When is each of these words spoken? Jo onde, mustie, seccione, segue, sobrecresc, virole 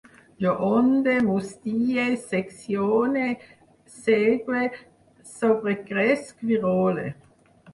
Jo 0.43 0.51
onde, 0.67 1.11
mustie, 1.25 2.05
seccione, 2.23 3.27
segue, 3.99 4.65
sobrecresc, 5.37 6.45
virole 6.53 7.07